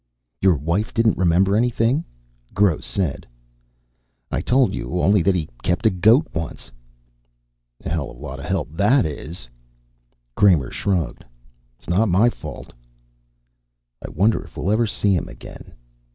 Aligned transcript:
"Your 0.41 0.55
wife 0.55 0.95
didn't 0.95 1.19
remember 1.19 1.55
anything?" 1.55 2.03
Gross 2.55 2.87
said. 2.87 3.27
"I 4.31 4.41
told 4.41 4.73
you. 4.73 4.99
Only 4.99 5.21
that 5.21 5.35
he 5.35 5.47
kept 5.61 5.85
a 5.85 5.91
goat, 5.91 6.25
once." 6.33 6.71
"A 7.85 7.89
hell 7.89 8.09
of 8.09 8.17
a 8.17 8.19
lot 8.19 8.39
of 8.39 8.45
help 8.45 8.71
that 8.71 9.05
is." 9.05 9.47
Kramer 10.35 10.71
shrugged. 10.71 11.23
"It's 11.77 11.87
not 11.87 12.09
my 12.09 12.31
fault." 12.31 12.73
"I 14.03 14.09
wonder 14.09 14.41
if 14.41 14.57
we'll 14.57 14.71
ever 14.71 14.87
see 14.87 15.13
him 15.15 15.27
again." 15.29 15.71